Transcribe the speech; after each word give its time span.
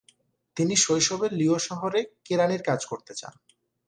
তিনি 0.57 0.73
শৈশবে 0.77 1.27
লিয়োঁ 1.31 1.59
শহরে 1.59 1.99
কেরানির 2.25 2.61
কাজ 2.63 2.79
করতে 2.85 3.11
যান। 3.15 3.33